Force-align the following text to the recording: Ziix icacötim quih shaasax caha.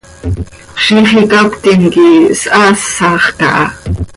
Ziix 0.83 1.09
icacötim 1.21 1.81
quih 1.93 2.21
shaasax 2.41 3.23
caha. 3.37 3.65